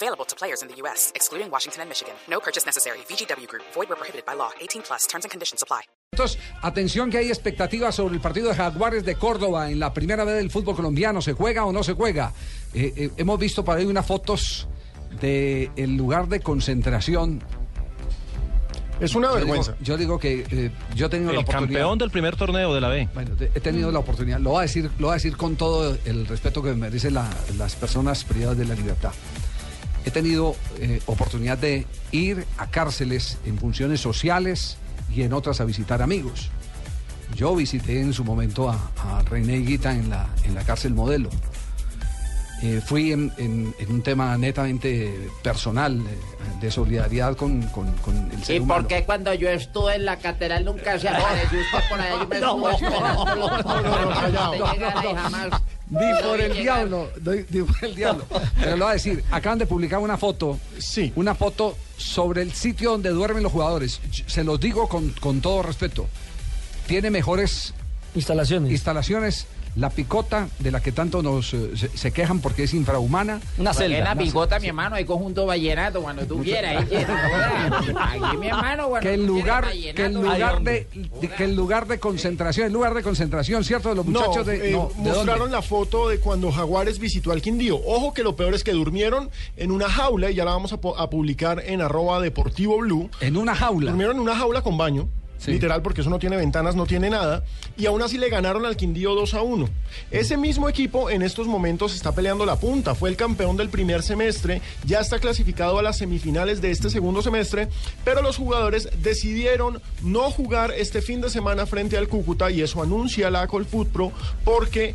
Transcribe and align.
Available 0.00 0.24
to 0.26 0.36
players 0.36 0.62
in 0.62 0.68
the 0.68 0.76
U.S., 0.82 1.10
excluding 1.16 1.50
Washington 1.50 1.80
and 1.82 1.88
Michigan. 1.90 2.14
No 2.30 2.38
purchase 2.38 2.64
necessary. 2.64 2.98
VGW 3.10 3.48
Group. 3.48 3.64
Void 3.74 3.88
where 3.88 3.96
prohibited 3.98 4.24
by 4.24 4.34
law. 4.36 4.50
18 4.60 4.82
plus. 4.86 5.06
Terms 5.08 5.24
and 5.24 5.30
conditions 5.32 5.60
apply. 5.62 5.82
Entonces, 6.12 6.38
atención 6.62 7.10
que 7.10 7.18
hay 7.18 7.28
expectativas 7.30 7.94
sobre 7.96 8.14
el 8.14 8.20
partido 8.20 8.48
de 8.48 8.54
Jaguares 8.54 9.04
de 9.04 9.16
Córdoba 9.16 9.70
en 9.70 9.80
la 9.80 9.92
primera 9.92 10.22
vez 10.24 10.36
del 10.36 10.50
fútbol 10.50 10.76
colombiano. 10.76 11.20
¿Se 11.20 11.32
juega 11.32 11.64
o 11.64 11.72
no 11.72 11.82
se 11.82 11.94
juega? 11.94 12.32
Eh, 12.74 12.92
eh, 12.96 13.10
hemos 13.16 13.38
visto 13.40 13.64
por 13.64 13.76
ahí 13.76 13.86
unas 13.86 14.06
fotos 14.06 14.68
del 15.20 15.70
el 15.76 15.96
lugar 15.96 16.28
de 16.28 16.40
concentración. 16.40 17.42
Es 19.00 19.14
una 19.14 19.28
Yo 19.28 19.34
digo- 19.34 19.46
vergüenza. 19.46 19.74
Yo 19.80 19.96
digo, 19.96 20.18
que 20.18 20.44
eh, 20.50 20.70
yo 20.94 21.06
he 21.06 21.08
tenido 21.08 21.32
la 21.32 21.38
El 21.40 21.44
oportunidad. 21.44 21.80
campeón 21.80 21.98
del 21.98 22.10
primer 22.10 22.36
torneo 22.36 22.74
de 22.74 22.80
la 22.80 22.88
B. 22.88 23.08
Bueno, 23.14 23.36
he 23.40 23.60
tenido 23.60 23.90
la 23.92 23.98
oportunidad, 24.00 24.38
lo 24.40 24.50
voy 24.50 24.58
a 24.60 24.62
decir, 24.62 24.90
lo 24.98 25.06
voy 25.08 25.12
a 25.12 25.14
decir 25.14 25.36
con 25.36 25.56
todo 25.56 25.96
el 26.04 26.26
respeto 26.26 26.62
que 26.62 26.72
merecen 26.74 27.14
la- 27.14 27.30
las 27.56 27.74
personas 27.76 28.24
privadas 28.24 28.58
de 28.58 28.64
la 28.64 28.74
libertad. 28.74 29.12
He 30.08 30.10
tenido 30.10 30.56
eh, 30.80 31.02
oportunidad 31.04 31.58
de 31.58 31.84
ir 32.12 32.46
a 32.56 32.66
cárceles 32.70 33.36
en 33.44 33.58
funciones 33.58 34.00
sociales 34.00 34.78
y 35.14 35.20
en 35.20 35.34
otras 35.34 35.60
a 35.60 35.66
visitar 35.66 36.00
amigos. 36.00 36.48
Yo 37.36 37.54
visité 37.54 38.00
en 38.00 38.14
su 38.14 38.24
momento 38.24 38.70
a, 38.70 38.90
a 38.96 39.20
René 39.24 39.58
Guita 39.58 39.92
en 39.92 40.08
la, 40.08 40.26
en 40.44 40.54
la 40.54 40.64
cárcel 40.64 40.94
modelo. 40.94 41.28
Eh, 42.62 42.80
fui 42.84 43.12
en, 43.12 43.30
en- 43.36 43.74
en 43.78 43.92
un 43.92 44.02
tema 44.02 44.36
netamente 44.38 45.28
personal, 45.42 46.00
eh, 46.00 46.18
de 46.62 46.70
solidaridad 46.70 47.36
con, 47.36 47.60
con- 47.68 47.92
con 47.98 48.30
el 48.32 48.42
ser 48.42 48.56
¿Y 48.56 48.58
humano. 48.60 48.80
por 48.80 48.88
qué 48.88 49.04
cuando 49.04 49.34
yo 49.34 49.50
estuve 49.50 49.94
en 49.96 50.06
la 50.06 50.16
catedral 50.16 50.64
nunca 50.64 50.98
se 50.98 51.08
apareció 51.10 51.58
usted 51.60 51.78
por? 51.90 51.98
Yo 51.98 52.26
me 52.26 52.36
estuve 52.36 52.72
esperando 52.72 53.34
los 53.36 53.50
callado. 53.60 54.52
que 54.52 54.58
llegara 54.72 55.04
y 55.04 55.14
jamás... 55.14 55.62
Ni 55.90 56.22
por 56.22 56.40
el 56.40 56.52
diablo, 56.54 57.10
no, 57.22 57.32
ni 57.32 57.62
por 57.62 57.84
el 57.84 57.94
diablo. 57.94 58.24
Pero 58.60 58.76
lo 58.76 58.84
voy 58.84 58.90
a 58.90 58.94
decir, 58.94 59.24
acaban 59.30 59.58
de 59.58 59.66
publicar 59.66 59.98
una 60.00 60.18
foto, 60.18 60.58
Sí. 60.78 61.12
una 61.16 61.34
foto 61.34 61.76
sobre 61.96 62.42
el 62.42 62.52
sitio 62.52 62.90
donde 62.92 63.10
duermen 63.10 63.42
los 63.42 63.52
jugadores. 63.52 64.00
Se 64.26 64.44
los 64.44 64.60
digo 64.60 64.88
con, 64.88 65.10
con 65.12 65.40
todo 65.40 65.62
respeto. 65.62 66.06
Tiene 66.86 67.10
mejores 67.10 67.72
Instalaciones. 68.14 68.70
instalaciones. 68.70 69.46
La 69.76 69.90
picota, 69.90 70.48
de 70.58 70.70
la 70.70 70.80
que 70.80 70.90
tanto 70.92 71.22
nos 71.22 71.54
eh, 71.54 71.70
se, 71.76 71.88
se 71.96 72.10
quejan 72.12 72.40
porque 72.40 72.64
es 72.64 72.74
infrahumana. 72.74 73.40
Una 73.58 73.70
En 73.70 73.76
celda. 73.76 74.00
la 74.00 74.14
bigota, 74.14 74.58
mi 74.58 74.68
hermano, 74.68 74.96
hay 74.96 75.04
conjunto 75.04 75.46
vallenato 75.46 76.02
cuando 76.02 76.26
tú 76.26 76.42
quieras. 76.42 76.84
Aquí, 77.96 78.36
mi 78.38 78.48
hermano, 78.48 78.88
cuando 78.88 79.08
Que 79.08 79.14
el 79.14 79.26
lugar, 79.26 79.68
que 79.94 80.04
el 80.06 80.14
lugar 80.14 80.62
de, 80.62 80.86
de- 81.20 81.28
que 81.28 81.44
el 81.44 81.54
lugar 81.54 81.86
de 81.86 81.98
concentración, 81.98 82.66
el 82.66 82.72
lugar 82.72 82.94
de 82.94 83.02
concentración, 83.02 83.64
¿cierto? 83.64 83.90
De 83.90 83.94
los 83.94 84.06
No, 84.06 84.20
muchachos 84.20 84.46
de, 84.46 84.70
eh, 84.70 84.72
no, 84.72 84.88
¿de 84.88 84.94
dónde? 84.94 85.10
mostraron 85.12 85.52
la 85.52 85.62
foto 85.62 86.08
de 86.08 86.18
cuando 86.20 86.50
Jaguares 86.50 86.98
visitó 86.98 87.32
al 87.32 87.42
Quindío. 87.42 87.76
Ojo 87.86 88.12
que 88.14 88.22
lo 88.22 88.36
peor 88.36 88.54
es 88.54 88.64
que 88.64 88.72
durmieron 88.72 89.30
en 89.56 89.70
una 89.70 89.88
jaula 89.88 90.30
y 90.30 90.34
ya 90.34 90.44
la 90.44 90.52
vamos 90.52 90.72
a 90.72 91.10
publicar 91.10 91.62
en 91.64 91.80
arroba 91.82 92.20
deportivo 92.20 92.78
blue. 92.78 93.10
En 93.20 93.36
una 93.36 93.54
jaula. 93.54 93.90
Durmieron 93.90 94.16
en 94.16 94.22
una 94.22 94.36
jaula 94.36 94.62
con 94.62 94.76
baño. 94.78 95.08
Sí. 95.38 95.52
Literal, 95.52 95.82
porque 95.82 96.00
eso 96.00 96.10
no 96.10 96.18
tiene 96.18 96.36
ventanas, 96.36 96.74
no 96.74 96.84
tiene 96.84 97.10
nada. 97.10 97.44
Y 97.76 97.86
aún 97.86 98.02
así 98.02 98.18
le 98.18 98.28
ganaron 98.28 98.66
al 98.66 98.76
Quindío 98.76 99.14
2 99.14 99.34
a 99.34 99.42
1. 99.42 99.68
Ese 100.10 100.36
mismo 100.36 100.68
equipo 100.68 101.10
en 101.10 101.22
estos 101.22 101.46
momentos 101.46 101.94
está 101.94 102.10
peleando 102.12 102.44
la 102.44 102.56
punta. 102.56 102.94
Fue 102.96 103.08
el 103.08 103.16
campeón 103.16 103.56
del 103.56 103.68
primer 103.68 104.02
semestre. 104.02 104.60
Ya 104.84 104.98
está 104.98 105.20
clasificado 105.20 105.78
a 105.78 105.82
las 105.82 105.98
semifinales 105.98 106.60
de 106.60 106.72
este 106.72 106.90
segundo 106.90 107.22
semestre. 107.22 107.68
Pero 108.04 108.20
los 108.20 108.36
jugadores 108.36 108.88
decidieron 109.00 109.80
no 110.02 110.30
jugar 110.32 110.72
este 110.76 111.02
fin 111.02 111.20
de 111.20 111.30
semana 111.30 111.66
frente 111.66 111.96
al 111.96 112.08
Cúcuta. 112.08 112.50
Y 112.50 112.60
eso 112.62 112.82
anuncia 112.82 113.30
la 113.30 113.46
Colfutpro 113.46 114.10
porque 114.44 114.94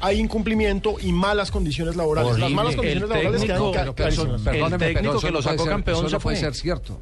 hay 0.00 0.18
incumplimiento 0.18 0.96
y 1.00 1.12
malas 1.12 1.50
condiciones 1.50 1.94
laborales. 1.94 2.38
Las 2.38 2.50
malas 2.50 2.72
El 2.72 2.76
condiciones 2.78 3.08
laborales 3.10 3.40
técnico- 3.42 3.72
quedan 3.72 3.86
ca- 3.86 3.92
Pero 3.94 4.36
pero 4.44 4.78
técnico 4.78 5.10
eso 5.18 5.20
que 5.20 5.26
no 5.26 5.32
lo 5.32 5.42
sacó 5.42 5.64
campeón 5.66 5.98
eso 5.98 6.08
se 6.08 6.14
no 6.14 6.20
puede 6.20 6.36
ser 6.38 6.54
cierto. 6.54 7.00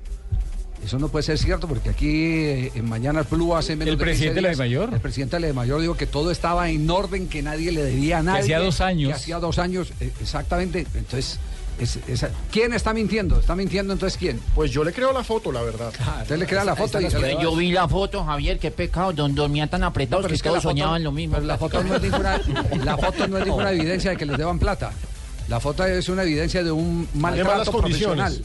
Eso 0.84 0.98
no 0.98 1.09
puede 1.09 1.22
ser 1.22 1.38
cierto 1.38 1.69
porque 1.69 1.91
aquí 1.91 2.10
eh, 2.25 2.72
en 2.75 2.88
Mañana 2.88 3.22
Blue 3.22 3.54
hace 3.54 3.76
menos 3.76 3.93
¿El 3.93 3.98
de 3.98 4.04
15 4.04 4.04
presidente 4.04 4.34
de 4.37 4.43
la 4.43 4.48
días, 4.48 4.59
Dimayor? 4.59 4.94
El 4.94 5.00
presidente 5.00 5.37
de 5.38 5.47
la 5.48 5.53
Mayor 5.54 5.81
dijo 5.81 5.97
que 5.97 6.06
todo 6.06 6.31
estaba 6.32 6.69
en 6.70 6.91
orden, 6.91 7.28
que 7.28 7.41
nadie 7.43 7.70
le 7.70 7.84
debía 7.84 8.19
a 8.19 8.22
nadie. 8.22 8.41
hacía 8.43 8.59
dos 8.59 8.81
años. 8.81 9.09
Que 9.10 9.15
hacía 9.15 9.38
dos 9.38 9.59
años, 9.60 9.92
eh, 10.00 10.10
exactamente. 10.21 10.84
Entonces, 10.94 11.38
es- 11.78 11.98
esa- 12.09 12.31
¿quién 12.50 12.72
está 12.75 12.92
mintiendo? 12.92 13.38
¿Está 13.38 13.54
mintiendo 13.54 13.92
entonces 13.92 14.19
quién? 14.19 14.41
Pues 14.56 14.72
yo 14.72 14.82
le 14.82 14.92
creo 14.92 15.12
la 15.12 15.22
foto, 15.22 15.53
la 15.53 15.62
verdad. 15.62 15.92
Usted 16.22 16.37
le 16.37 16.47
crea 16.47 16.65
la 16.65 16.75
foto 16.75 17.00
y 17.00 17.09
Yo, 17.09 17.41
yo 17.41 17.54
vi 17.54 17.71
la 17.71 17.87
foto, 17.87 18.25
Javier, 18.25 18.59
qué 18.59 18.72
pecado, 18.72 19.12
don 19.12 19.37
dormían 19.37 19.69
tan 19.69 19.84
apretados 19.84 20.26
que 20.26 20.34
es 20.34 20.42
que 20.42 20.48
todos 20.48 20.65
foto- 20.65 20.72
soñaban 20.72 21.04
lo 21.04 21.12
mismo. 21.12 21.37
Pero 21.37 21.47
la 21.47 21.59
foto 21.59 21.82
no 21.84 21.94
es 21.94 22.03
ninguna, 22.03 22.41
la 22.84 22.98
foto 22.98 23.28
no 23.28 23.38
es 23.38 23.44
ninguna 23.47 23.71
evidencia 23.71 24.10
de 24.10 24.16
que 24.16 24.26
les 24.26 24.37
deban 24.37 24.59
plata. 24.59 24.91
La 25.48 25.60
foto 25.60 25.84
es 25.84 26.09
una 26.09 26.25
evidencia 26.25 26.65
de 26.65 26.72
un 26.72 27.06
de 27.12 27.21
maltrato 27.21 27.71
profesional. 27.71 28.44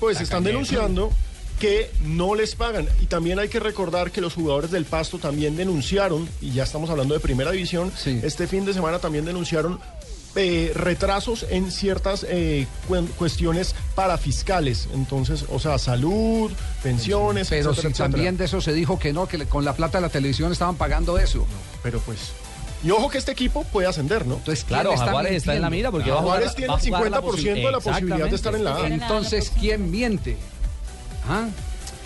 Pues 0.00 0.20
están 0.20 0.42
denunciando 0.42 1.10
que 1.60 1.90
no 2.04 2.34
les 2.34 2.54
pagan. 2.54 2.86
Y 3.00 3.06
también 3.06 3.38
hay 3.38 3.48
que 3.48 3.60
recordar 3.60 4.10
que 4.10 4.20
los 4.20 4.34
jugadores 4.34 4.70
del 4.70 4.84
Pasto 4.84 5.18
también 5.18 5.56
denunciaron, 5.56 6.28
y 6.40 6.52
ya 6.52 6.64
estamos 6.64 6.90
hablando 6.90 7.14
de 7.14 7.20
primera 7.20 7.50
división, 7.50 7.92
Sí. 7.96 8.20
este 8.22 8.46
fin 8.46 8.64
de 8.64 8.74
semana 8.74 8.98
también 8.98 9.24
denunciaron 9.24 9.78
eh, 10.38 10.72
retrasos 10.74 11.46
en 11.48 11.70
ciertas 11.72 12.26
eh, 12.28 12.66
cuen- 12.90 13.08
cuestiones 13.16 13.74
parafiscales. 13.94 14.86
Entonces, 14.92 15.46
o 15.50 15.58
sea, 15.58 15.78
salud, 15.78 16.50
pensiones, 16.82 17.48
Pero 17.48 17.70
etcétera, 17.70 17.80
si 17.82 17.86
etcétera. 17.88 18.10
también 18.10 18.36
de 18.36 18.44
eso 18.44 18.60
se 18.60 18.74
dijo 18.74 18.98
que 18.98 19.12
no, 19.14 19.26
que 19.26 19.38
le- 19.38 19.46
con 19.46 19.64
la 19.64 19.74
plata 19.74 19.96
de 19.98 20.02
la 20.02 20.08
televisión 20.10 20.52
estaban 20.52 20.76
pagando 20.76 21.18
eso. 21.18 21.46
Pero 21.82 22.00
pues... 22.00 22.18
Y 22.84 22.90
ojo 22.90 23.08
que 23.08 23.16
este 23.16 23.32
equipo 23.32 23.64
puede 23.64 23.88
ascender, 23.88 24.26
¿no? 24.26 24.34
Entonces, 24.34 24.62
¿quién 24.64 24.80
Claro, 24.80 24.92
está 24.92 25.06
Jaguares 25.06 25.32
está 25.32 25.54
en 25.56 25.62
la 25.62 25.70
mira 25.70 25.90
porque 25.90 26.10
va 26.10 26.18
a 26.18 26.20
jugar, 26.20 26.38
Juárez 26.40 26.54
tiene 26.54 26.74
el 26.74 26.78
jugar 26.80 27.10
la 27.10 27.20
50% 27.22 27.54
de 27.54 27.62
la 27.72 27.78
posi- 27.78 27.82
posibilidad 27.92 28.28
de 28.28 28.36
estar 28.36 28.54
en 28.54 28.64
la 28.64 28.76
A. 28.76 28.86
Entonces, 28.86 29.50
¿quién 29.58 29.90
miente? 29.90 30.36
¿Ah? 31.28 31.48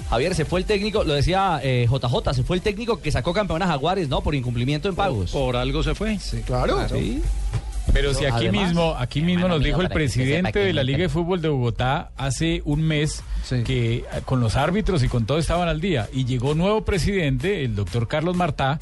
Javier, 0.09 0.35
se 0.35 0.45
fue 0.45 0.59
el 0.61 0.67
técnico, 0.67 1.05
lo 1.05 1.15
decía 1.15 1.61
eh, 1.63 1.87
JJ, 1.89 2.35
se 2.35 2.43
fue 2.43 2.57
el 2.57 2.63
técnico 2.63 3.01
que 3.01 3.13
sacó 3.13 3.33
campeón 3.33 3.63
a 3.63 3.67
Jaguares, 3.69 4.09
¿no? 4.09 4.23
Por 4.23 4.35
incumplimiento 4.35 4.89
en 4.89 4.97
pagos. 4.97 5.31
Por 5.31 5.57
algo 5.57 5.83
se 5.85 5.95
fue. 5.95 6.19
Claro. 6.47 6.89
Sí. 6.89 7.23
Pero 7.93 8.13
si 8.15 8.25
aquí 8.25 8.47
Además, 8.49 8.67
mismo, 8.69 8.95
aquí 8.99 9.21
mismo 9.21 9.49
nos 9.49 9.63
dijo 9.63 9.81
el 9.83 9.89
presidente 9.89 10.59
de 10.59 10.73
la 10.73 10.83
Liga 10.83 10.99
de 10.99 11.09
Fútbol 11.09 11.41
de 11.43 11.49
Bogotá 11.49 12.11
hace 12.17 12.63
un 12.65 12.83
mes 12.83 13.23
Sí. 13.43 13.63
que 13.65 13.97
eh, 13.99 14.05
con 14.25 14.41
los 14.41 14.55
árbitros 14.57 15.03
y 15.03 15.09
con 15.09 15.27
todo 15.27 15.39
estaban 15.39 15.69
al 15.69 15.81
día. 15.81 16.09
Y 16.13 16.25
llegó 16.25 16.55
nuevo 16.55 16.85
presidente, 16.85 17.65
el 17.65 17.75
doctor 17.75 18.07
Carlos 18.07 18.37
Martá, 18.37 18.79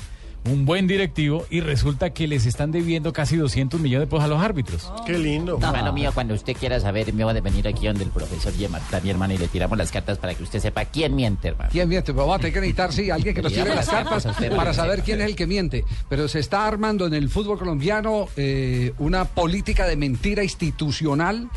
un 0.48 0.64
buen 0.64 0.86
directivo, 0.86 1.46
y 1.50 1.60
resulta 1.60 2.10
que 2.10 2.26
les 2.26 2.46
están 2.46 2.72
debiendo 2.72 3.12
casi 3.12 3.36
200 3.36 3.80
millones 3.80 4.08
de 4.08 4.10
pesos 4.10 4.24
a 4.24 4.28
los 4.28 4.40
árbitros. 4.40 4.92
Qué 5.06 5.18
lindo. 5.18 5.58
Hermano 5.60 5.92
mío, 5.92 6.10
cuando 6.14 6.34
usted 6.34 6.56
quiera 6.56 6.80
saber, 6.80 7.12
me 7.12 7.24
va 7.24 7.32
a 7.32 7.40
venir 7.40 7.66
aquí 7.68 7.86
donde 7.86 8.04
el 8.04 8.10
profesor 8.10 8.52
Yemarta, 8.52 9.00
mi 9.00 9.10
hermano, 9.10 9.34
y 9.34 9.38
le 9.38 9.48
tiramos 9.48 9.76
las 9.78 9.90
cartas 9.90 10.18
para 10.18 10.34
que 10.34 10.42
usted 10.42 10.60
sepa 10.60 10.84
quién 10.86 11.14
miente, 11.14 11.48
hermano. 11.48 11.70
¿Quién 11.70 11.88
miente? 11.88 12.12
Pero 12.12 12.26
vamos 12.26 12.36
a 12.36 12.38
tener 12.38 12.52
que 12.54 12.60
necesitar, 12.60 12.92
sí, 12.92 13.10
alguien 13.10 13.34
que 13.34 13.42
nos 13.42 13.52
tire 13.52 13.74
las 13.74 13.88
cartas 13.88 14.26
para 14.56 14.74
saber 14.74 15.02
quién 15.02 15.20
es 15.20 15.26
el 15.26 15.36
que 15.36 15.46
miente. 15.46 15.84
Pero 16.08 16.28
se 16.28 16.38
está 16.38 16.66
armando 16.66 17.06
en 17.06 17.14
el 17.14 17.28
fútbol 17.28 17.58
colombiano 17.58 18.28
eh, 18.36 18.92
una 18.98 19.24
política 19.24 19.86
de 19.86 19.96
mentira 19.96 20.42
institucional 20.42 21.48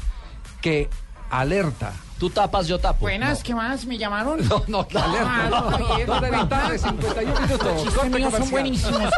que 0.61 0.89
alerta. 1.29 1.93
Tú 2.21 2.29
tapas, 2.29 2.67
yo 2.67 2.77
tapo. 2.77 2.99
Buenas, 2.99 3.41
¿qué 3.41 3.55
más? 3.55 3.83
¿Me 3.87 3.97
llamaron? 3.97 4.47
No, 4.47 4.63
no. 4.67 4.87
Ah, 4.93 5.47
no, 5.49 5.71
Javier. 5.71 6.05
Dos 6.05 6.21
de 6.21 6.29
la 6.29 6.47
tarde, 6.47 6.77
51 6.77 7.41
minutos. 7.41 7.65
Los 7.65 7.75
chistes 7.77 7.93
Corte 7.95 8.09
míos 8.19 8.33
son 8.37 8.51
buenísimos. 8.51 9.13